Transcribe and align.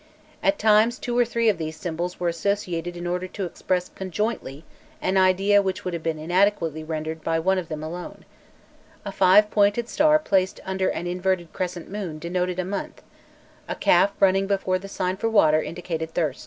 At 0.41 0.57
times 0.57 0.97
two 0.97 1.15
or 1.15 1.25
three 1.25 1.47
of 1.47 1.59
these 1.59 1.75
symbols 1.77 2.19
were 2.19 2.27
associated 2.27 2.97
in 2.97 3.05
order 3.05 3.27
to 3.27 3.45
express 3.45 3.87
conjointly 3.89 4.63
an 4.99 5.15
idea 5.15 5.61
which 5.61 5.85
would 5.85 5.93
have 5.93 6.01
been 6.01 6.17
inadequately 6.17 6.83
rendered 6.83 7.23
by 7.23 7.37
one 7.37 7.59
of 7.59 7.69
them 7.69 7.83
alone: 7.83 8.25
a 9.05 9.11
five 9.11 9.51
pointed 9.51 9.87
star 9.87 10.17
placed 10.17 10.59
under 10.65 10.89
an 10.89 11.05
inverted 11.05 11.53
crescent 11.53 11.87
moon 11.87 12.17
denoted 12.17 12.57
a 12.57 12.65
month, 12.65 13.03
a 13.67 13.75
calf 13.75 14.11
running 14.19 14.47
before 14.47 14.79
the 14.79 14.87
sign 14.87 15.17
for 15.17 15.29
water 15.29 15.61
indicated 15.61 16.09
thirst. 16.15 16.39